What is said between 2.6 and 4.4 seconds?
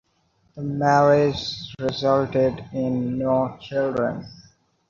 in no children.